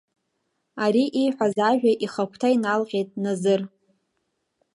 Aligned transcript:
Ари 0.83 1.03
ииҳәаз 1.21 1.55
ажәа 1.69 1.91
ихагәҭа 2.05 2.47
иналҟьеит 2.55 3.09
Назыр. 3.23 3.61